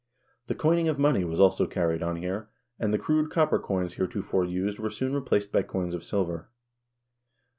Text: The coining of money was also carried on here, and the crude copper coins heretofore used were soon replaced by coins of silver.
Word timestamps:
The 0.47 0.55
coining 0.55 0.87
of 0.87 0.97
money 0.97 1.23
was 1.23 1.39
also 1.39 1.67
carried 1.67 2.01
on 2.01 2.15
here, 2.15 2.49
and 2.79 2.91
the 2.91 2.97
crude 2.97 3.29
copper 3.29 3.59
coins 3.59 3.93
heretofore 3.93 4.45
used 4.45 4.79
were 4.79 4.89
soon 4.89 5.13
replaced 5.13 5.51
by 5.51 5.61
coins 5.61 5.93
of 5.93 6.03
silver. 6.03 6.49